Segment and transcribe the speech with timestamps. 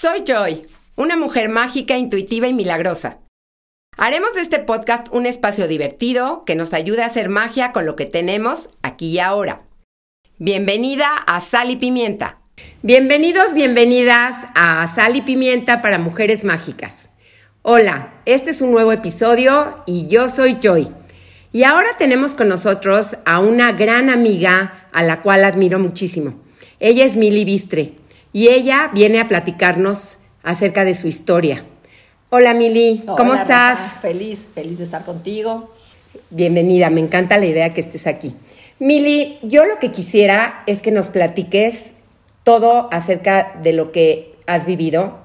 [0.00, 0.64] Soy Joy,
[0.94, 3.18] una mujer mágica, intuitiva y milagrosa.
[3.96, 7.96] Haremos de este podcast un espacio divertido que nos ayude a hacer magia con lo
[7.96, 9.62] que tenemos aquí y ahora.
[10.38, 12.38] Bienvenida a Sal y Pimienta.
[12.82, 17.10] Bienvenidos, bienvenidas a Sal y Pimienta para Mujeres Mágicas.
[17.62, 20.92] Hola, este es un nuevo episodio y yo soy Joy.
[21.52, 26.40] Y ahora tenemos con nosotros a una gran amiga a la cual admiro muchísimo.
[26.78, 27.96] Ella es Mili Bistre
[28.32, 31.64] y ella viene a platicarnos acerca de su historia.
[32.30, 33.98] Hola Mili, ¿cómo estás?
[34.00, 35.72] Feliz, feliz de estar contigo.
[36.30, 38.34] Bienvenida, me encanta la idea que estés aquí.
[38.78, 41.94] Mili, yo lo que quisiera es que nos platiques
[42.42, 45.18] todo acerca de lo que has vivido,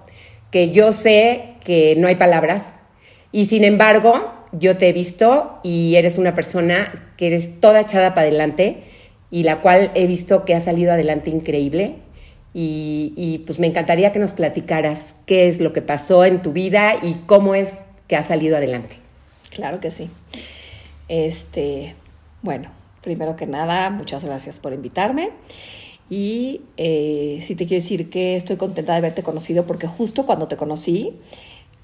[0.50, 2.64] que yo sé que no hay palabras
[3.32, 8.14] y sin embargo yo te he visto y eres una persona que eres toda echada
[8.14, 8.84] para adelante
[9.32, 11.96] y la cual he visto que ha salido adelante increíble
[12.54, 16.96] y, pues me encantaría que nos platicaras qué es lo que pasó en tu vida
[17.02, 17.74] y cómo es
[18.08, 18.98] que ha salido adelante.
[19.50, 20.10] Claro que sí.
[21.08, 21.96] Este,
[22.44, 22.70] bueno,
[23.02, 25.32] primero que nada, muchas gracias por invitarme.
[26.10, 30.48] Y eh, sí te quiero decir que estoy contenta de haberte conocido porque justo cuando
[30.48, 31.16] te conocí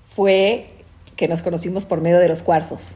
[0.07, 0.67] fue
[1.15, 2.95] que nos conocimos por medio de los cuarzos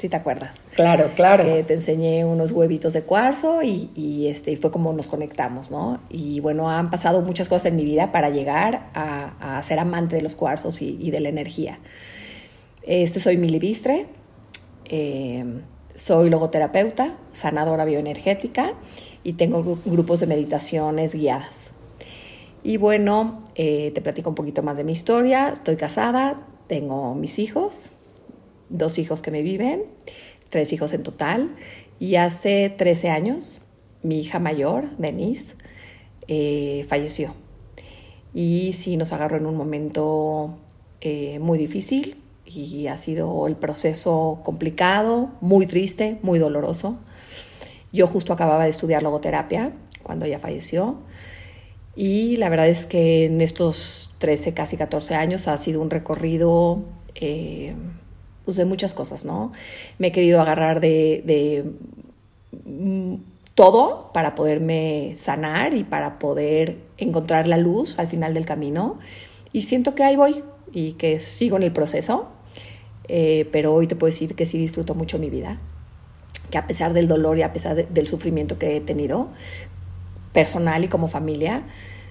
[0.00, 0.56] si te acuerdas.
[0.74, 1.44] Claro, claro.
[1.44, 6.00] Que te enseñé unos huevitos de cuarzo y, este, fue como nos conectamos, ¿no?
[6.08, 10.22] Y bueno, han pasado muchas cosas en mi vida para llegar a, ser amante de
[10.22, 11.78] los cuarzos y, de la energía.
[12.82, 14.06] Este soy Mili Bistre,
[14.86, 15.44] eh,
[15.94, 18.72] soy logoterapeuta, sanadora bioenergética
[19.22, 21.72] y tengo grupos de meditaciones guiadas.
[22.62, 25.50] Y bueno, eh, te platico un poquito más de mi historia.
[25.50, 27.92] Estoy casada, tengo mis hijos,
[28.70, 29.84] dos hijos que me viven,
[30.48, 31.54] tres hijos en total.
[31.98, 33.60] Y hace 13 años,
[34.02, 35.54] mi hija mayor, Denise,
[36.28, 37.34] eh, falleció.
[38.32, 40.56] Y sí nos agarró en un momento
[41.02, 46.98] eh, muy difícil y ha sido el proceso complicado, muy triste, muy doloroso.
[47.92, 49.72] Yo justo acababa de estudiar logoterapia
[50.02, 50.98] cuando ella falleció
[51.96, 56.84] y la verdad es que en estos 13, casi 14 años ha sido un recorrido
[57.14, 57.74] eh,
[58.50, 59.52] pues, de muchas cosas, ¿no?
[59.98, 61.64] Me he querido agarrar de,
[62.66, 63.14] mm,
[63.54, 68.98] todo para poderme sanar y para poder encontrar la luz al final del camino.
[69.52, 72.26] Y siento que ahí voy y que sigo en el proceso,
[73.06, 75.60] eh, pero hoy te puedo decir que sí disfruto mucho mi vida,
[76.50, 79.28] que a pesar del dolor y a pesar del sufrimiento que he tenido,
[80.32, 81.62] personal y como familia,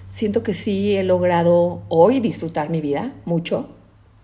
[0.08, 3.68] siento que sí he logrado hoy disfrutar mi vida mucho,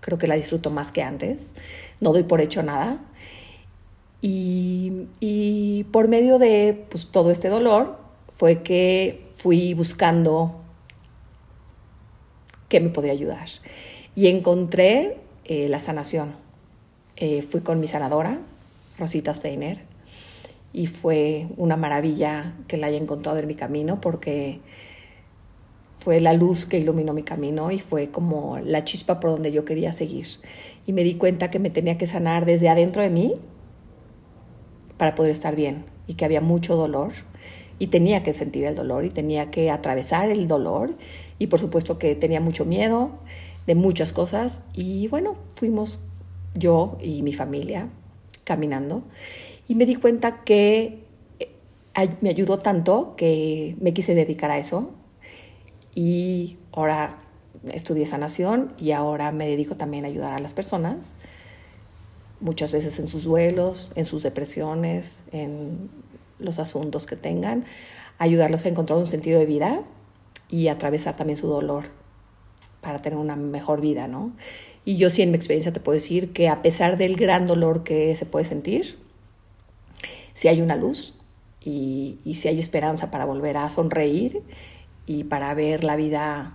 [0.00, 1.52] creo que la disfruto más que antes
[2.00, 2.98] no doy por hecho nada.
[4.22, 7.98] Y, por medio de pues, todo este dolor
[8.32, 10.60] fue que fui buscando
[12.68, 13.46] qué me podía ayudar.
[14.14, 16.34] Y encontré eh, la sanación.
[17.16, 18.40] Eh, fui con mi sanadora,
[18.98, 19.80] Rosita Steiner,
[20.72, 24.60] y fue una maravilla que la haya encontrado en mi camino porque
[25.96, 29.64] fue la luz que iluminó mi camino y fue como la chispa por donde yo
[29.64, 30.26] quería seguir.
[30.86, 33.34] Y me di cuenta que me tenía que sanar desde adentro de mí
[34.98, 37.12] para poder estar bien y que había mucho dolor
[37.78, 40.94] y tenía que sentir el dolor y tenía que atravesar el dolor
[41.38, 43.10] y por supuesto que tenía mucho miedo
[43.66, 44.62] de muchas cosas.
[44.74, 46.00] Y bueno, fuimos
[46.54, 47.88] yo y mi familia
[48.44, 49.02] caminando
[49.66, 51.04] y me di cuenta que
[51.40, 51.50] eh,
[52.20, 54.90] me ayudó tanto que me quise dedicar a eso
[55.96, 57.18] y ahora
[57.72, 61.14] estudié sanación y ahora me dedico también a ayudar a las personas,
[62.38, 65.88] muchas veces en sus duelos, en sus depresiones, en
[66.38, 67.64] los asuntos que tengan,
[68.18, 69.80] ayudarlos a encontrar un sentido de vida
[70.50, 71.86] y atravesar también su dolor
[72.82, 74.32] para tener una mejor vida, ¿no?
[74.84, 77.84] Y yo sí en mi experiencia te puedo decir que a pesar del gran dolor
[77.84, 78.98] que se puede sentir,
[80.34, 81.14] si hay una luz
[81.62, 84.42] y, y si hay esperanza para volver a sonreír
[85.06, 86.54] y para ver la vida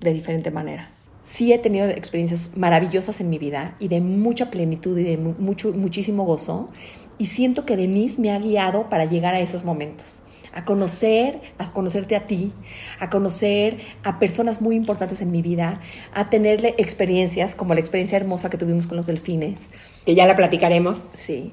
[0.00, 0.90] de diferente manera.
[1.24, 5.72] Sí he tenido experiencias maravillosas en mi vida y de mucha plenitud y de mucho,
[5.72, 6.70] muchísimo gozo.
[7.16, 10.22] Y siento que Denise me ha guiado para llegar a esos momentos
[10.54, 12.52] a conocer, a conocerte a ti,
[13.00, 15.80] a conocer a personas muy importantes en mi vida,
[16.12, 19.68] a tenerle experiencias como la experiencia hermosa que tuvimos con los delfines.
[20.06, 21.06] Que ya la platicaremos.
[21.12, 21.52] Sí.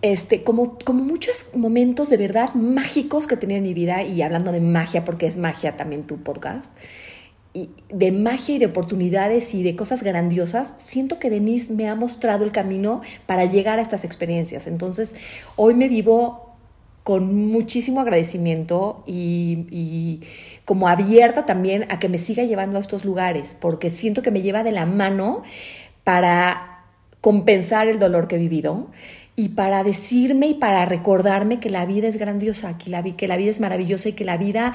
[0.00, 4.22] Este, como, como muchos momentos de verdad mágicos que he tenido en mi vida, y
[4.22, 6.72] hablando de magia, porque es magia también tu podcast,
[7.54, 12.44] de magia y de oportunidades y de cosas grandiosas, siento que Denise me ha mostrado
[12.44, 14.66] el camino para llegar a estas experiencias.
[14.66, 15.14] Entonces,
[15.56, 16.52] hoy me vivo
[17.02, 20.20] con muchísimo agradecimiento y,
[20.64, 24.40] como abierta también a que me siga llevando a estos lugares, porque siento que me
[24.40, 25.42] lleva de la mano
[26.04, 26.84] para
[27.20, 28.88] compensar el dolor que he vivido
[29.34, 33.36] y para decirme y para recordarme que la vida es grandiosa, que la, que la
[33.36, 34.74] vida es maravillosa y que la vida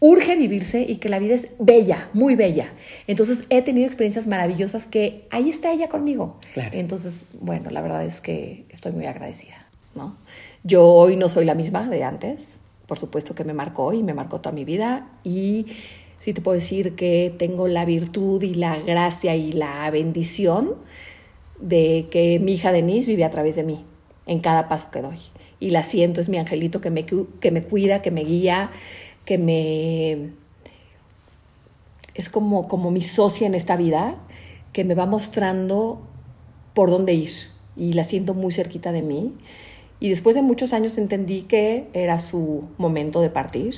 [0.00, 2.72] urge vivirse y que la vida es bella, muy bella.
[3.06, 6.36] Entonces he tenido experiencias maravillosas que ahí está ella conmigo.
[6.54, 10.16] Entonces, bueno, la verdad es que estoy muy agradecida, ¿no?
[10.64, 14.14] Yo hoy no soy la misma de antes, por supuesto que me marcó y me
[14.14, 15.66] marcó toda mi vida y
[16.18, 20.76] sí te puedo decir que tengo la virtud y la gracia y la bendición
[21.60, 23.84] de que mi hija Denise vive a través de mí
[24.28, 25.18] en cada paso que doy.
[25.58, 28.70] Y la siento, es mi angelito que me, que me cuida, que me guía,
[29.24, 30.30] que me...
[32.14, 34.16] es como, como mi socia en esta vida,
[34.72, 36.00] que me va mostrando
[36.74, 37.32] por dónde ir
[37.76, 39.34] y la siento muy cerquita de mí.
[40.00, 43.74] Y después de muchos años entendí que era su momento de partir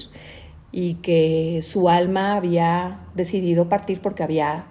[0.73, 4.67] y que su alma había decidido partir porque había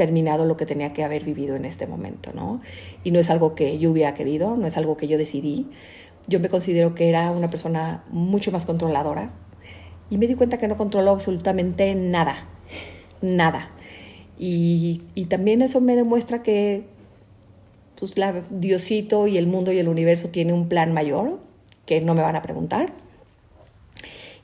[0.00, 2.62] terminado lo que tenía que haber vivido en este momento, ¿no?
[3.04, 5.66] Y no es algo que yo hubiera querido, no es algo que yo decidí,
[6.26, 9.30] yo me considero que era una persona mucho más controladora
[10.08, 12.48] y me di cuenta que no controló absolutamente nada,
[13.20, 13.72] nada.
[14.38, 16.86] Y, también eso me demuestra que
[17.98, 21.40] pues, la, Diosito y el mundo y el universo tienen un plan mayor
[21.84, 22.94] que no me van a preguntar.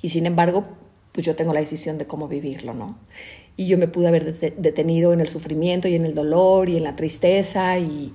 [0.02, 0.66] Y sin embargo,
[1.16, 2.98] pues yo tengo la decisión de cómo vivirlo, ¿no?
[3.56, 6.84] Y yo me pude haber detenido en el sufrimiento y en el dolor y en
[6.84, 8.12] la tristeza y,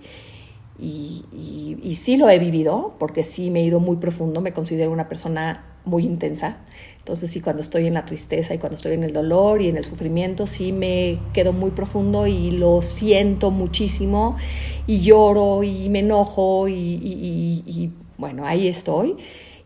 [0.79, 5.09] y, sí lo he vivido, porque sí me he ido muy profundo, me considero una
[5.09, 6.59] persona muy intensa.
[6.99, 9.77] Entonces sí, cuando estoy en la tristeza y cuando estoy en el dolor y en
[9.77, 14.37] el sufrimiento, sí me quedo muy profundo y lo siento muchísimo
[14.85, 19.17] y lloro y me enojo y, y bueno, ahí estoy.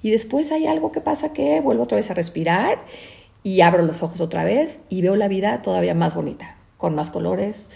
[0.05, 2.77] Y después hay algo que pasa que vuelvo otra vez a respirar
[3.45, 7.11] y abro los ojos otra vez y veo la vida todavía más bonita, con más
[7.11, 7.69] colores,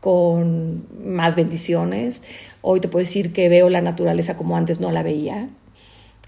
[0.00, 2.22] con más bendiciones.
[2.60, 5.48] Hoy te puedo decir que veo la naturaleza como antes no la veía.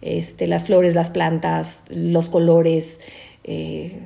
[0.01, 2.99] Este, las flores, las plantas, los colores.
[3.45, 4.01] Eh,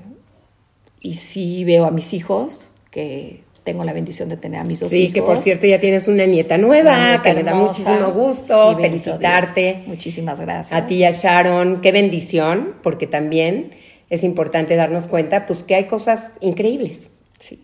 [1.00, 4.92] y sí veo a mis hijos, que tengo la bendición de tener a mis dos
[4.92, 5.06] hijos.
[5.06, 9.84] Sí, que por cierto ya tienes una nieta nueva, que me da muchísimo gusto felicitarte.
[9.86, 10.76] Muchísimas gracias.
[10.76, 13.70] A ti y a Sharon, qué bendición, porque también
[14.10, 17.10] es importante darnos cuenta pues que hay cosas increíbles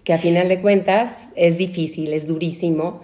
[0.04, 3.02] que a final de cuentas es difícil, es durísimo,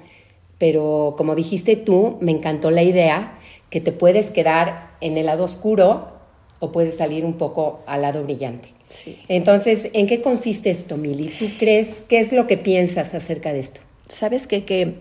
[0.59, 5.44] pero como dijiste tú, me encantó la idea que te puedes quedar en el lado
[5.44, 6.12] oscuro
[6.61, 8.69] o puedes salir un poco al lado brillante.
[8.89, 9.19] Sí.
[9.29, 11.29] Entonces, ¿en qué consiste esto, Mili?
[11.39, 13.81] ¿Tú crees, qué es lo que piensas acerca de esto?
[14.09, 14.97] Sabes que, que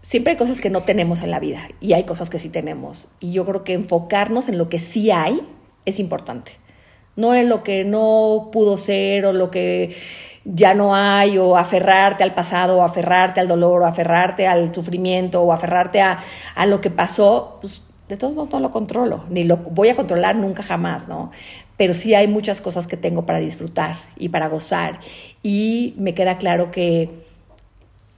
[0.00, 3.08] siempre hay cosas que no tenemos en la vida y hay cosas que sí tenemos.
[3.20, 5.40] Y yo creo que enfocarnos en lo que sí hay
[5.84, 6.52] es importante.
[7.16, 9.96] No en lo que no pudo ser o lo que
[10.44, 15.42] ya no hay, o aferrarte al pasado, o aferrarte al dolor, o aferrarte al sufrimiento,
[15.42, 16.18] o aferrarte a,
[16.54, 19.94] a lo que pasó, pues de todos modos no lo controlo, ni lo voy a
[19.94, 21.30] controlar nunca jamás, ¿no?
[21.76, 25.00] Pero sí hay muchas cosas que tengo para disfrutar y para gozar.
[25.42, 27.10] Y me queda claro que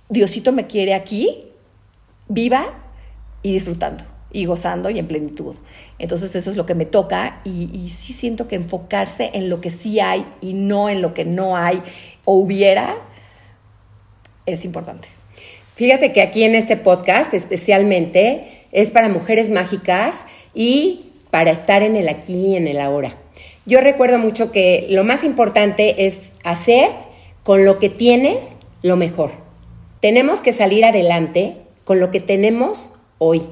[0.08, 1.44] Diosito me quiere aquí,
[2.28, 2.66] viva
[3.42, 5.54] y disfrutando y gozando y en plenitud.
[5.98, 9.60] Entonces eso es lo que me toca y, y, sí siento que enfocarse en lo
[9.60, 11.80] que sí hay y no en lo que no hay
[12.24, 12.96] o hubiera,
[14.44, 15.08] es importante.
[15.76, 20.14] Fíjate que aquí en este podcast especialmente es para mujeres mágicas
[20.52, 23.14] y para estar en el aquí y en el ahora.
[23.66, 26.90] Yo recuerdo mucho que lo más importante es hacer
[27.44, 28.38] con lo que tienes
[28.82, 29.30] lo mejor.
[30.00, 33.42] Tenemos que salir adelante con lo que tenemos hoy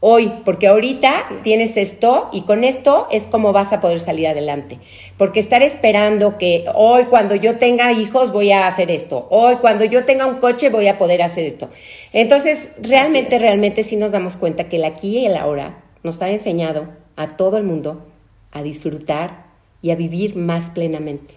[0.00, 4.78] hoy, porque ahorita tienes esto y con esto es como vas a poder salir adelante.
[5.18, 9.84] Porque estar esperando que hoy cuando yo tenga hijos voy a hacer esto, hoy cuando
[9.84, 11.68] yo tenga un coche voy a poder hacer esto.
[12.12, 16.30] Entonces, realmente, realmente sí nos damos cuenta que el aquí y el ahora nos ha
[16.30, 18.06] enseñado a todo el mundo
[18.52, 19.44] a disfrutar
[19.82, 21.34] y a vivir más plenamente.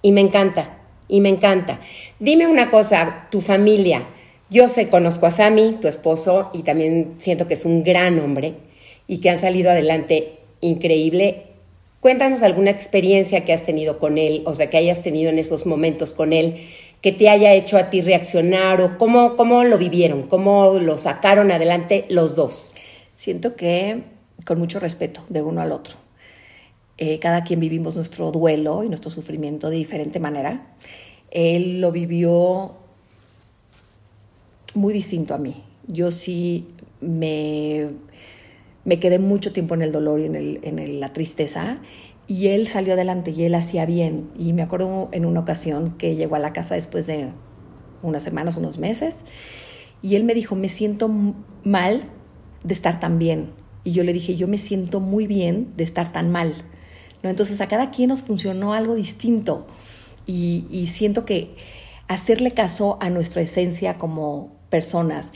[0.00, 1.80] Y me encanta, y me encanta.
[2.18, 4.04] Dime una cosa, tu familia,
[4.50, 8.54] yo sé, conozco a Sami, tu esposo, y también siento que es un gran hombre
[9.06, 11.44] y que han salido adelante increíble.
[12.00, 15.66] Cuéntanos alguna experiencia que has tenido con él, o sea, que hayas tenido en esos
[15.66, 16.56] momentos con él,
[17.02, 21.50] que te haya hecho a ti reaccionar o cómo, cómo lo vivieron, cómo lo sacaron
[21.50, 22.72] adelante los dos.
[23.16, 24.02] Siento que
[24.46, 25.96] con mucho respeto de uno al otro.
[26.96, 30.74] Eh, cada quien vivimos nuestro duelo y nuestro sufrimiento de diferente manera.
[31.30, 32.72] Él lo vivió
[34.78, 35.62] muy distinto a mí.
[35.86, 36.68] Yo sí
[37.00, 37.88] me,
[38.84, 41.76] me quedé mucho tiempo en el dolor y en, el, en la tristeza
[42.28, 44.30] y él salió adelante y él hacía bien.
[44.38, 47.30] Y me acuerdo en una ocasión que llegó a la casa después de
[48.02, 49.24] unas semanas, unos meses,
[50.02, 51.10] y él me dijo, me siento
[51.64, 52.02] mal
[52.62, 53.50] de estar tan bien.
[53.82, 56.54] Y yo le dije, yo me siento muy bien de estar tan mal.
[57.22, 57.30] ¿No?
[57.30, 59.66] Entonces a cada quien nos funcionó algo distinto
[60.26, 61.56] y, y siento que
[62.06, 65.32] hacerle caso a nuestra esencia como personas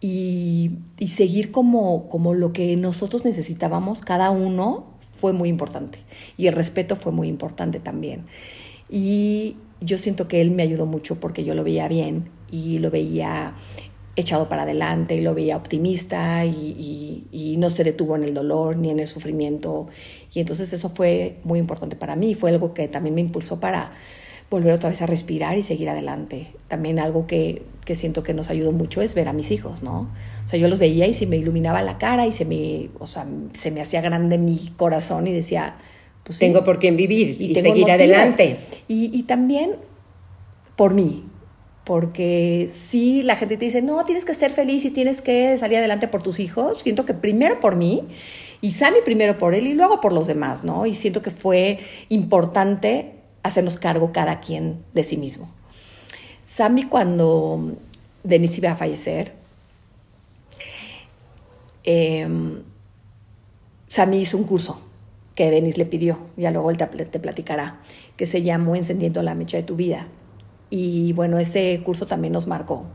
[0.00, 5.98] y, y, seguir como, lo que nosotros necesitábamos, cada uno, fue muy importante.
[6.36, 8.26] Y el respeto fue muy importante también.
[8.88, 12.90] Y yo siento que él me ayudó mucho porque yo lo veía bien y lo
[12.90, 13.54] veía
[14.14, 18.76] echado para adelante y lo veía optimista y, y, no se detuvo en el dolor
[18.76, 19.88] ni en el sufrimiento.
[20.32, 22.34] Y entonces eso fue muy importante para mí.
[22.34, 23.92] Fue algo que también me impulsó para
[24.50, 26.52] volver otra vez a respirar y seguir adelante.
[26.68, 30.08] También algo que, que siento que nos ayudó mucho es ver a mis hijos, ¿no?
[30.46, 33.06] O sea, yo los veía y se me iluminaba la cara y se me, o
[33.06, 35.76] sea, se me hacía grande mi corazón y decía,
[36.24, 38.56] pues tengo por qué vivir y, seguir adelante.
[38.88, 39.76] Y, y también
[40.76, 41.24] por mí,
[41.84, 45.78] porque si la gente te dice, no, tienes que ser feliz y tienes que salir
[45.78, 48.04] adelante por tus hijos, siento que primero por mí
[48.60, 50.86] y Sammy primero por él y luego por los demás, ¿no?
[50.86, 51.78] Y siento que fue
[52.08, 53.17] importante
[53.48, 55.50] hacernos cargo cada quien de sí mismo.
[56.46, 57.76] Sammy cuando
[58.24, 59.32] Denise iba a fallecer,
[61.84, 62.26] eh,
[63.86, 64.80] Sammy hizo un curso
[65.34, 67.80] que Denise le pidió, ya luego él te, te platicará,
[68.16, 70.08] que se llamó Encendiendo la mecha de tu vida.
[70.70, 72.86] Y bueno, ese curso también nos marcó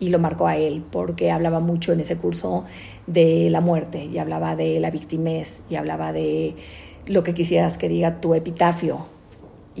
[0.00, 2.64] y lo marcó a él porque hablaba mucho en ese curso
[3.06, 6.54] de la muerte y hablaba de la victimez y hablaba de
[7.06, 9.06] lo que quisieras que diga tu epitafio.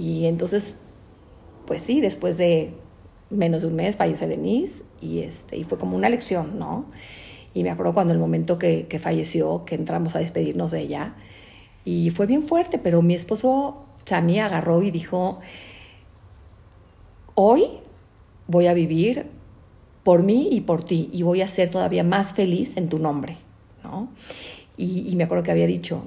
[0.00, 0.78] Y entonces,
[1.66, 2.72] pues sí, después de
[3.28, 6.86] menos de un mes fallece Denise y, este, y fue como una lección, ¿no?
[7.52, 11.16] Y me acuerdo cuando el momento que, que falleció, que entramos a despedirnos de ella,
[11.84, 15.40] y fue bien fuerte, pero mi esposo Chami agarró y dijo,
[17.34, 17.64] hoy
[18.46, 19.26] voy a vivir
[20.02, 23.36] por mí y por ti y voy a ser todavía más feliz en tu nombre,
[23.84, 24.08] ¿no?
[24.78, 26.04] Y, me acuerdo que había dicho,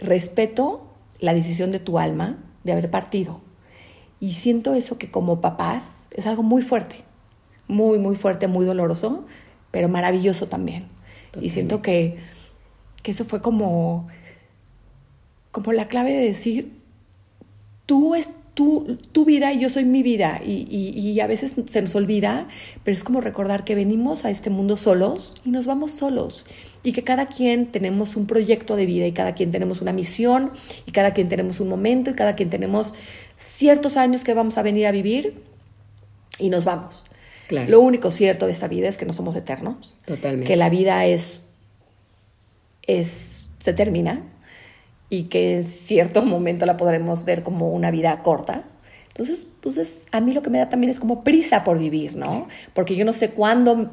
[0.00, 0.82] respeto
[1.20, 3.40] la decisión de tu alma de haber partido.
[4.20, 6.96] Y siento eso que como papás es algo muy fuerte,
[7.68, 9.24] muy, muy fuerte, muy doloroso,
[9.70, 10.88] pero maravilloso también.
[11.40, 12.18] Y siento que,
[13.02, 14.08] que eso fue como,
[15.52, 16.80] como la clave de decir,
[17.86, 18.30] tú es
[19.12, 20.40] tu, vida y yo soy mi vida.
[20.44, 22.48] Y, a veces se nos olvida,
[22.84, 26.46] pero es como recordar que venimos a este mundo solos y nos vamos solos.
[26.82, 30.50] Y que cada quien tenemos un proyecto de vida y cada quien tenemos una misión
[30.86, 32.94] y cada quien tenemos un momento y cada quien tenemos
[33.36, 35.34] ciertos años que vamos a venir a vivir
[36.38, 37.04] y nos vamos.
[37.50, 39.96] Lo único cierto de esta vida es que no somos eternos.
[40.04, 40.46] Totalmente.
[40.46, 41.40] Que la vida es,
[42.86, 44.22] es se termina
[45.10, 48.64] y que en cierto momento la podremos ver como una vida corta.
[49.08, 52.46] Entonces, pues a mí lo que me da también es como prisa por vivir, ¿no?
[52.72, 53.90] Porque yo no sé cuándo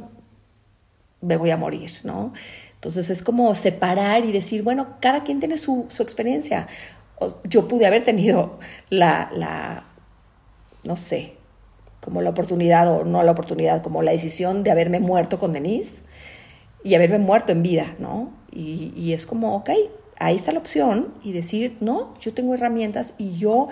[1.22, 2.34] me voy a morir, ¿no?
[2.76, 6.68] Entonces es como separar y decir, bueno, cada quien tiene su, su experiencia.
[7.44, 8.60] Yo pude haber tenido
[8.92, 9.86] la, la,
[10.84, 11.34] no sé,
[12.00, 16.02] como la oportunidad o no la oportunidad, como la decisión de haberme muerto con Denise
[16.84, 18.32] y haberme muerto en vida, ¿no?
[18.52, 19.72] Y, y es como, ok,
[20.20, 23.68] ahí está la opción y decir, no, yo tengo herramientas y yo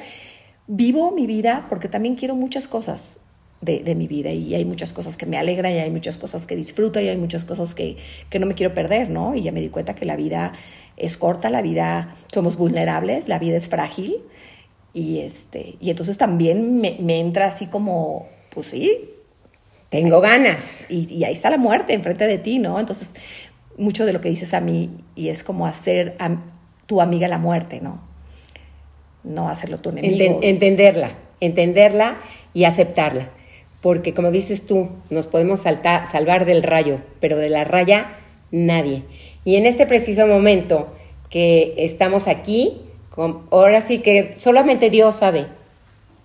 [0.67, 3.17] vivo mi vida porque también quiero muchas cosas
[3.61, 6.55] de, mi vida y hay muchas cosas que me alegran y hay muchas cosas que
[6.55, 7.97] disfruto y hay muchas cosas que,
[8.29, 9.33] que no me quiero perder, ¿no?
[9.33, 10.53] Y ya me di cuenta que la vida
[10.97, 14.23] es corta, la vida, somos vulnerables, la vida es frágil
[14.93, 19.09] y, este, y entonces también me, entra así como, pues sí.
[19.89, 20.85] Tengo ganas.
[20.89, 22.79] Y ahí está la muerte enfrente de ti, ¿no?
[22.79, 23.13] Entonces
[23.77, 26.37] mucho de lo que dices a mí y es como hacer a
[26.85, 28.01] tu amiga la muerte, ¿no?
[29.23, 30.39] No hacerlo tu enemigo.
[30.43, 32.17] entenderla, entenderla
[32.53, 33.29] y aceptarla.
[33.81, 38.17] Porque como dices tú, nos podemos saltar, salvar del rayo, pero de la raya
[38.51, 39.03] nadie.
[39.43, 40.93] Y en este preciso momento
[41.29, 42.81] que estamos aquí,
[43.51, 45.47] ahora sí que solamente Dios sabe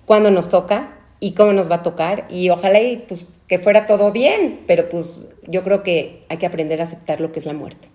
[0.06, 2.26] cuándo nos toca y cómo nos va a tocar.
[2.30, 6.46] Y ojalá y pues que fuera todo bien, pero pues yo creo que hay que
[6.46, 7.88] aprender a aceptar lo que es la muerte.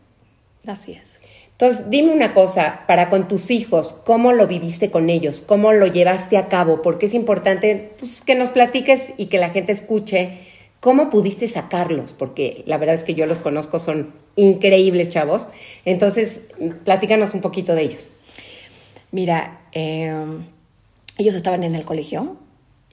[0.68, 1.22] Así es.
[1.54, 5.42] Entonces, dime una cosa, para con tus hijos, ¿cómo lo viviste con ellos?
[5.42, 6.82] ¿Cómo lo llevaste a cabo?
[6.82, 10.40] Porque es importante pues, que nos platiques y que la gente escuche
[10.82, 15.48] cómo pudiste sacarlos, porque la verdad es que yo los conozco, son increíbles chavos.
[15.86, 16.42] Entonces,
[16.84, 18.12] platícanos un poquito de ellos.
[19.12, 20.48] Mira, em,
[21.18, 22.36] ellos estaban en el colegio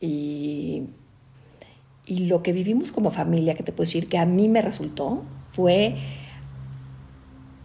[0.01, 0.85] y
[2.07, 5.23] y lo que vivimos como familia, que te puedo decir que a mí me resultó,
[5.51, 5.97] fue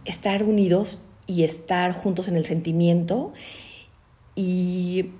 [0.04, 3.32] estar unidos y estar juntos en el sentimiento.
[4.34, 5.10] Y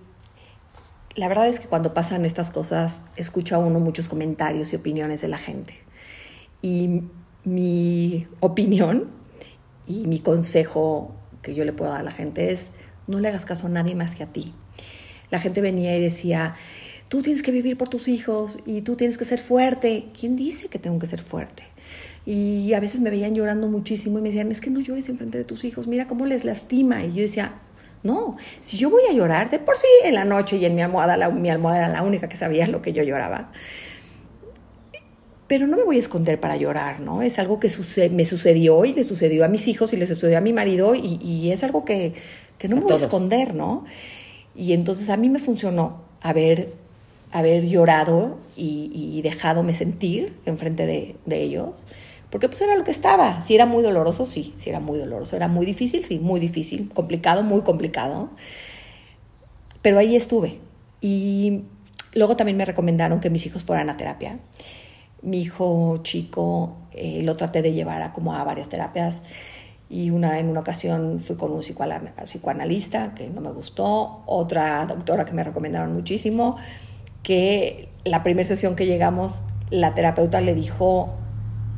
[1.17, 5.29] la verdad es que cuando pasan estas cosas, escucha uno muchos comentarios y opiniones de
[5.29, 5.75] la gente.
[6.63, 7.03] Y
[7.45, 9.11] mi opinión
[9.87, 12.71] y mi consejo que yo le puedo dar a la gente es,
[13.07, 14.53] no le hagas caso a nadie más que a ti.
[15.31, 16.55] La gente venía y decía,
[17.09, 20.07] tú tienes que vivir por tus hijos y tú tienes que ser fuerte.
[20.19, 21.65] ¿Quién dice que tengo que ser fuerte?
[22.27, 25.39] Y a veces me veían llorando muchísimo y me decían, es que no llores enfrente
[25.39, 27.03] de tus hijos, mira cómo les lastima.
[27.03, 27.55] Y yo decía,
[28.03, 30.83] no, si yo voy a llorar, de por sí en la noche y en mi
[30.83, 33.51] almohada, la, mi almohada era la única que sabía lo que yo lloraba.
[35.47, 37.23] Pero no me voy a esconder para llorar, ¿no?
[37.23, 37.71] Es algo que
[38.11, 41.51] me sucedió y le sucedió a mis hijos y le sucedió a mi marido y,
[41.51, 42.13] es algo que,
[42.69, 43.85] no me voy a esconder, ¿no?
[44.55, 46.75] Y entonces a mí me funcionó haber,
[47.33, 51.71] haber llorado y, y dejadome sentir enfrente de, de ellos
[52.31, 53.41] porque pues era lo que estaba.
[53.41, 55.37] Si era muy doloroso, sí, si era muy doloroso.
[55.37, 56.91] Era muy difícil, sí, muy difícil.
[56.93, 58.31] Complicado, muy complicado.
[59.81, 60.59] Pero ahí estuve.
[61.01, 61.63] Y
[62.15, 64.41] luego también me recomendaron que mis hijos fueran a terapia.
[65.23, 69.23] Mi hijo chico eh, lo traté de llevar a como a varias terapias
[69.91, 75.25] y una en una ocasión fui con un psicoanalista que no me gustó, otra doctora
[75.25, 76.57] que me recomendaron muchísimo,
[77.23, 81.15] que la primera sesión que llegamos la terapeuta le dijo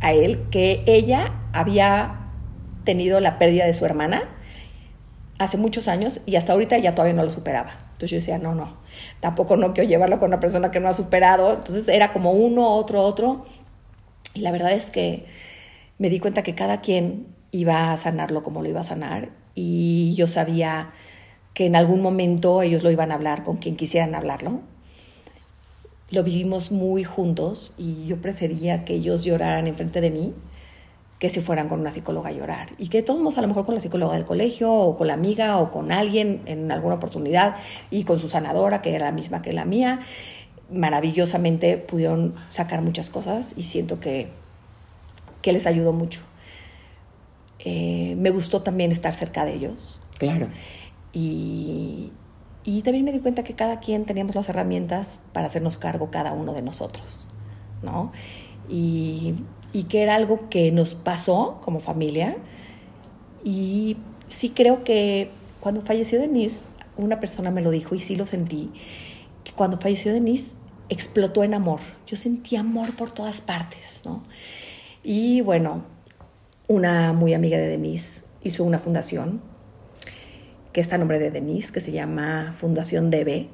[0.01, 2.29] a él que ella había
[2.85, 4.29] tenido la pérdida de su hermana
[5.39, 7.73] hace muchos años y hasta ahorita ya todavía no lo superaba.
[7.93, 8.77] Entonces yo decía, no, no,
[9.21, 11.55] tampoco no quiero llevarlo con una persona que no ha superado.
[11.55, 13.45] Entonces era como uno, otro, otro.
[14.35, 15.27] Y la verdad es que
[15.99, 20.15] me di cuenta que cada quien iba a sanarlo como lo iba a sanar y
[20.15, 20.93] yo sabía
[21.53, 24.61] que en algún momento ellos lo iban a hablar con quien quisieran hablarlo
[26.11, 30.35] lo vivimos muy juntos y yo prefería que ellos lloraran enfrente de mí
[31.21, 32.71] que si fueran con una psicóloga a llorar.
[32.79, 35.59] Y que todos, a lo mejor con la psicóloga del colegio o con la amiga
[35.59, 37.57] o con alguien en alguna oportunidad
[37.91, 40.01] y con su sanadora, que era la misma que la mía,
[40.73, 44.29] maravillosamente pudieron sacar muchas cosas y siento que,
[45.43, 46.23] que les ayudó mucho.
[47.59, 50.01] Eh, me gustó también estar cerca de ellos.
[50.19, 50.49] Claro.
[51.13, 52.13] Y,
[52.65, 56.33] y también me di cuenta que cada quien teníamos las herramientas para hacernos cargo cada
[56.33, 57.27] uno de nosotros,
[57.83, 58.13] ¿no?
[58.69, 59.35] Y,
[59.73, 62.37] y que era algo que nos pasó como familia.
[63.43, 63.97] Y
[64.29, 66.61] sí creo que cuando falleció Denise,
[66.97, 68.71] una persona me lo dijo y sí lo sentí,
[69.45, 70.53] que cuando falleció Denise
[70.91, 71.81] explotó en amor.
[72.07, 74.23] Yo sentí amor por todas partes, ¿no?
[75.03, 75.85] Y bueno,
[76.69, 79.41] una muy amiga de Denise hizo una fundación
[80.73, 83.49] que está a nombre de Denise, que se llama Fundación DB,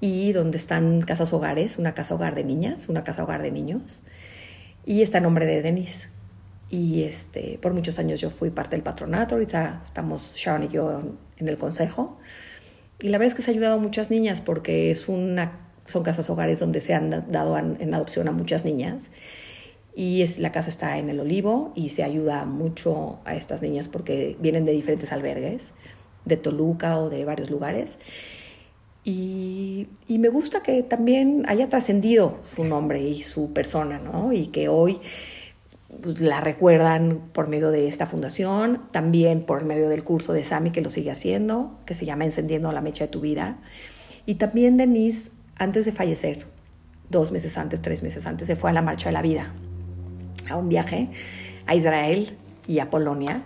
[0.00, 4.02] y donde están casas hogares, una casa hogar de niñas, una casa hogar de niños,
[4.84, 6.08] y está a nombre de Denise.
[6.70, 11.02] Y este, por muchos años yo fui parte del patronato, ahorita estamos Sharon y yo
[11.36, 12.18] en, el consejo.
[13.00, 16.02] Y la verdad es que se ha ayudado a muchas niñas porque es una, son
[16.02, 19.10] casas hogares donde se han dado en adopción a muchas niñas.
[19.94, 23.88] Y es, la casa está en el Olivo y se ayuda mucho a estas niñas
[23.88, 25.72] porque vienen de diferentes albergues
[26.24, 27.98] de Toluca o de varios lugares.
[29.04, 34.32] Y, me gusta que también haya trascendido su nombre y su persona, ¿no?
[34.32, 35.00] Y que hoy
[36.02, 40.70] pues, la recuerdan por medio de esta fundación, también por medio del curso de Sami
[40.70, 43.58] que lo sigue haciendo, que se llama Encendiendo la Mecha de tu Vida.
[44.24, 46.46] Y también Denise, antes de fallecer,
[47.10, 49.52] dos meses antes, tres meses antes, se fue a la Marcha de la Vida,
[50.48, 51.10] a un viaje
[51.66, 53.44] a Israel y a Polonia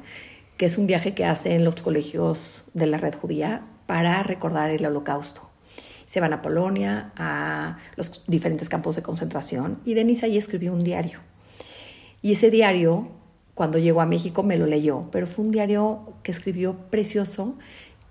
[0.58, 4.84] que es un viaje que hacen los colegios de la red judía para recordar el
[4.84, 5.48] holocausto.
[6.04, 10.82] Se van a Polonia, a los diferentes campos de concentración, y Denise ahí escribió un
[10.82, 11.20] diario.
[12.22, 13.08] Y ese diario,
[13.54, 17.56] cuando llegó a México, me lo leyó, pero fue un diario que escribió precioso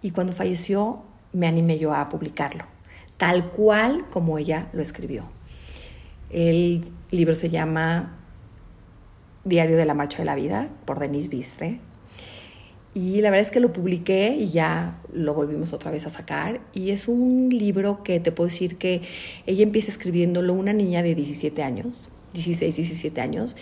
[0.02, 2.64] y cuando falleció me animé yo a publicarlo,
[3.18, 5.26] tal cual como ella lo escribió.
[6.30, 8.18] El libro se llama
[9.44, 11.82] Diario de la Marcha de la Vida por Denise Bistre
[12.98, 16.62] y la verdad es que lo publiqué y ya lo volvimos otra vez a sacar.
[16.74, 19.04] Y es un libro que te puedo decir que
[19.46, 23.56] ella empieza escribiéndolo una niña de 17 años, 16, 17 años,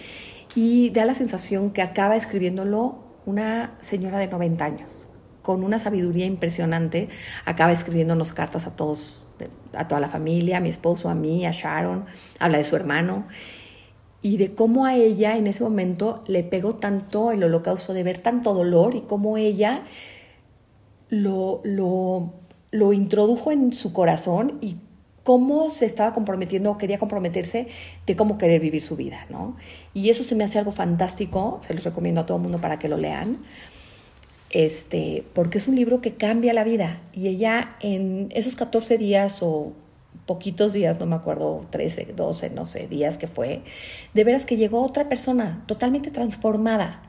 [0.55, 5.09] y da la sensación que acaba escribiéndolo una señora de 90 años,
[5.41, 7.09] con una sabiduría impresionante.
[7.43, 9.25] Acaba escribiéndonos cartas a todos,
[9.73, 12.05] a toda la familia, a mi esposo, a mí, a Sharon,
[12.39, 13.25] habla de su hermano
[14.25, 18.17] y de cómo a ella en ese momento le pegó tanto el holocausto, de ver
[18.17, 19.83] tanto dolor y cómo ella
[21.09, 22.33] lo, lo,
[22.71, 24.77] lo introdujo en su corazón y
[25.21, 27.67] cómo se estaba comprometiendo o quería comprometerse
[28.07, 29.57] de cómo querer vivir su vida, ¿no?
[29.93, 32.79] Y eso se me hace algo fantástico, se los recomiendo a todo el mundo para
[32.79, 33.45] que lo lean,
[34.49, 36.99] este, porque es un libro que cambia la vida.
[37.13, 39.73] Y ella en esos 14 días o
[40.25, 43.61] poquitos días, no me acuerdo, 13, 12, no sé, días que fue,
[44.13, 47.01] de veras que llegó otra persona totalmente transformada.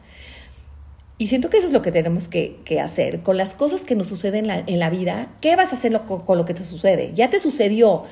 [1.19, 3.23] Y siento que eso es lo que tenemos que, hacer.
[3.23, 6.45] Con las cosas que nos suceden en la, vida, ¿qué vas a hacer con, lo
[6.45, 7.12] que te sucede?
[7.14, 8.05] Ya te sucedió.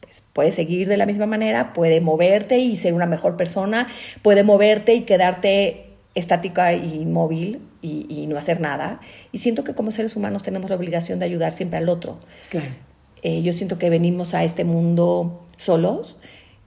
[0.00, 3.86] Pues puedes seguir de la misma manera, puede moverte y ser una mejor persona,
[4.20, 9.00] puede moverte y quedarte estática e inmóvil y, y no hacer nada.
[9.32, 12.18] Y siento que como seres humanos tenemos la obligación de ayudar siempre al otro.
[12.50, 12.74] Claro.
[13.22, 16.18] Eh, yo siento que venimos a este mundo solos,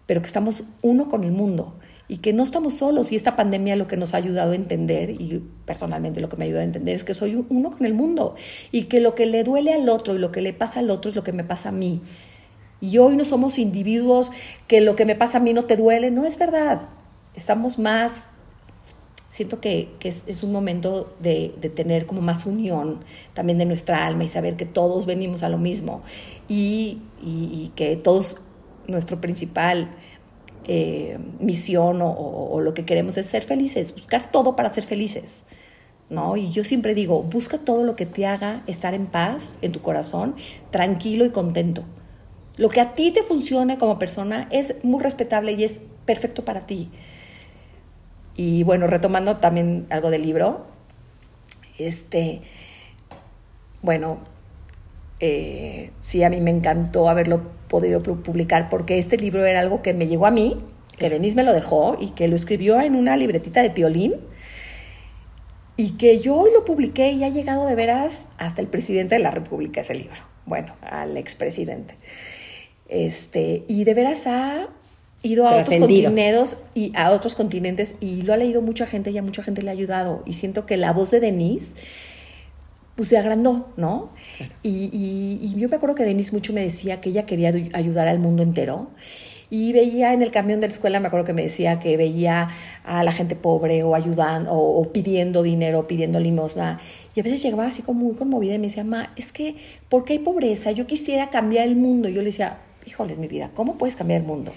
[0.06, 1.76] pero que estamos uno con el mundo
[2.08, 3.12] y que no estamos solos.
[3.12, 6.46] Y esta pandemia lo que nos ha ayudado a entender, y personalmente lo que me
[6.46, 8.36] ayuda a entender, es que soy uno con el mundo
[8.72, 11.10] y que lo que le duele al otro y lo que le pasa al otro
[11.10, 12.02] es lo que me pasa a mí.
[12.82, 14.32] Y hoy no somos individuos
[14.68, 16.90] que lo que me pasa a mí no te duele, no es verdad.
[17.34, 18.30] Estamos más
[19.30, 24.28] siento que, es, un momento de, tener como más unión también de nuestra alma y
[24.28, 26.02] saber que todos venimos a lo mismo
[26.48, 27.02] y,
[27.76, 28.42] que todos,
[28.88, 29.90] nuestro principal
[30.68, 35.42] eh, misión o, lo que queremos es ser felices, buscar todo para ser felices.
[36.08, 36.38] ¿No?
[36.38, 39.82] Y yo siempre digo, busca todo lo que te haga estar en paz en tu
[39.82, 40.36] corazón,
[40.70, 41.84] tranquilo y contento.
[42.58, 46.68] Lo que a ti te funcione como persona es muy respetable y es perfecto para
[46.68, 46.92] ti.
[48.36, 50.68] Y bueno, retomando también algo del libro,
[51.78, 52.42] este,
[53.82, 54.20] bueno,
[55.20, 59.94] eh, sí, a mí me encantó haberlo podido publicar porque este libro era algo que
[59.94, 60.62] me llegó a mí,
[60.98, 64.16] que Denise me lo dejó y que lo escribió en una libretita de piolín
[65.78, 69.22] y que yo hoy lo publiqué y ha llegado de veras hasta el presidente de
[69.22, 71.96] la República ese libro, bueno, al expresidente.
[72.88, 74.70] Este, y de veras ha
[75.26, 79.18] ido a otros continentes y a otros continentes y lo ha leído mucha gente y
[79.18, 81.76] a mucha gente le ha ayudado y siento que la voz de Denise
[82.96, 84.12] pues se agrandó, ¿no?
[84.64, 88.20] Y, y, yo me acuerdo que Denise mucho me decía que ella quería ayudar al
[88.20, 88.90] mundo entero
[89.50, 92.50] y veía en el camión de la escuela, me acuerdo que me decía que veía
[92.84, 96.80] a la gente pobre o ayudando o, pidiendo dinero, pidiendo limosna.
[97.16, 99.56] Y a veces llegaba así como muy conmovida y me decía, ma, es que,
[99.90, 100.72] ¿por qué hay pobreza?
[100.72, 102.10] Yo quisiera cambiar el mundo.
[102.10, 104.52] Y yo le decía, híjoles, mi vida, ¿cómo puedes cambiar el mundo?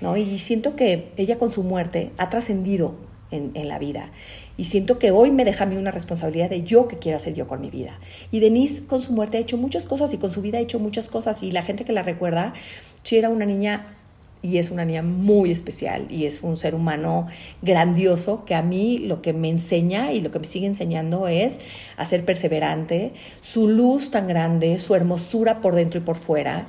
[0.00, 0.16] ¿No?
[0.16, 2.94] Y siento que ella con su muerte ha trascendido
[3.30, 4.10] en, la vida.
[4.56, 7.34] Y siento que hoy me deja a mí una responsabilidad de yo que quiero hacer
[7.34, 7.98] yo con mi vida.
[8.30, 10.78] Y Denise con su muerte ha hecho muchas cosas y con su vida ha hecho
[10.78, 11.42] muchas cosas.
[11.42, 12.54] Y la gente que la recuerda,
[13.02, 13.96] sí era una niña
[14.42, 17.26] y es una niña muy especial y es un ser humano
[17.62, 21.58] grandioso que a mí lo que me enseña y lo que me sigue enseñando es
[21.96, 26.66] a ser perseverante, su luz tan grande, su hermosura por dentro y por fuera,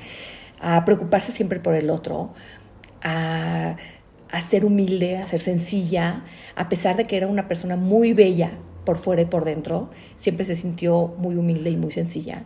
[0.60, 2.34] a preocuparse siempre por el otro,
[3.08, 6.24] a, ser humilde, a ser sencilla,
[6.56, 8.52] a pesar de que era una persona muy bella
[8.86, 12.46] por fuera y por dentro, siempre se sintió muy humilde y muy sencilla.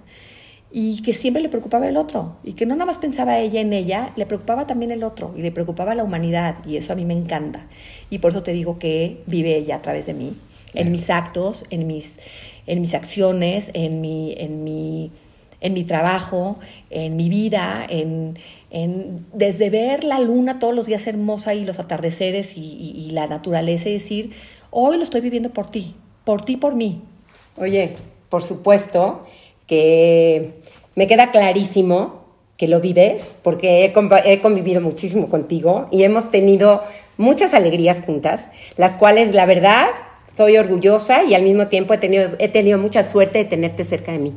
[0.72, 3.74] Y que siempre le preocupaba el otro, y que no nada más pensaba ella en
[3.74, 7.06] ella, le preocupaba también el otro, y le preocupaba la humanidad, y eso a mí
[7.06, 7.68] me encanta.
[8.10, 10.34] Y por eso te digo que vive ella a través de mí,
[10.74, 12.20] en mis actos, en mis,
[12.68, 15.12] en mis acciones, en mi, en mi,
[15.62, 16.58] en mi trabajo,
[16.90, 18.38] en mi vida, en,
[19.34, 23.94] desde ver la luna todos los días hermosa y los atardeceres y, la naturaleza y
[23.94, 24.32] decir,
[24.72, 25.96] hoy lo estoy viviendo por ti,
[26.26, 27.02] por ti, por mí.
[27.58, 27.96] Oye,
[28.30, 29.26] por supuesto
[29.68, 30.54] que
[30.96, 32.22] me queda clarísimo
[32.58, 33.94] que lo vives, porque he,
[34.26, 36.82] he convivido muchísimo contigo y hemos tenido
[37.18, 38.48] muchas alegrías juntas,
[38.78, 39.88] las cuales la verdad
[40.36, 44.12] soy orgullosa y al mismo tiempo he tenido, he tenido mucha suerte de tenerte cerca
[44.12, 44.34] de mí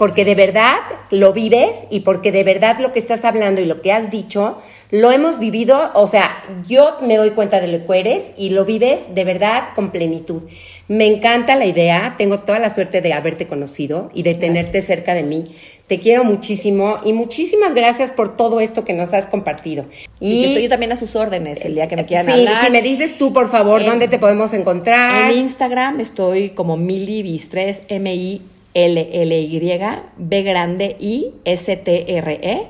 [0.00, 0.76] porque de verdad
[1.10, 4.56] lo vives y porque de verdad lo que estás hablando y lo que has dicho
[4.90, 8.64] lo hemos vivido, o sea, yo me doy cuenta de lo que eres y lo
[8.64, 10.44] vives de verdad con plenitud.
[10.88, 15.12] Me encanta la idea, tengo toda la suerte de haberte conocido y de tenerte cerca
[15.12, 15.44] de mí.
[15.86, 19.84] Te quiero muchísimo y muchísimas gracias por todo esto que nos has compartido.
[20.18, 23.18] Y, estoy también a sus órdenes el día que me quieran sí, Si me dices
[23.18, 25.30] tú, por favor, ¿dónde te podemos encontrar?
[25.30, 28.40] En Instagram estoy como Mili Bistres, M-I
[28.74, 29.80] L-L-Y,
[30.16, 32.66] B grande I, S-T-R-E,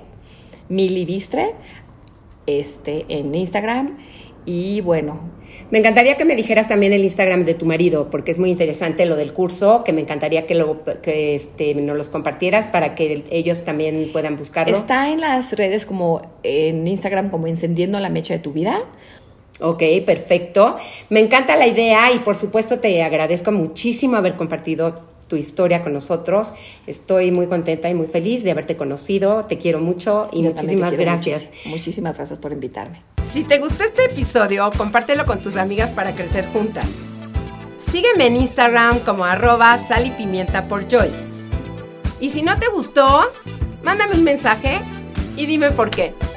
[0.69, 1.55] Milivistre,
[2.47, 3.99] este, en Instagram.
[4.47, 5.41] Y bueno.
[5.71, 9.07] Me encantaría que me dijeras también el Instagram de tu marido, porque es muy interesante
[9.07, 13.25] lo del curso, que me encantaría que, lo, que este, nos los compartieras para que
[13.31, 14.77] ellos también puedan buscarlo.
[14.77, 18.83] Está en las redes como en Instagram como Encendiendo la Mecha de tu Vida.
[19.61, 20.77] Ok, perfecto.
[21.09, 25.95] Me encanta la idea y por supuesto te agradezco muchísimo haber compartido tu historia con
[25.95, 26.53] nosotros.
[26.87, 29.47] Estoy muy contenta y muy feliz de haberte conocido.
[29.47, 31.49] Te quiero mucho y muchísimas gracias.
[31.65, 33.03] Muchísimas gracias por invitarme.
[33.33, 36.87] Si te gustó este episodio, compártelo con tus amigas para crecer juntas.
[37.91, 41.11] Sígueme en Instagram como arroba sal y pimienta por joy.
[42.21, 43.33] Y si no te gustó,
[43.83, 44.81] mándame un mensaje
[45.37, 46.13] y dime por qué.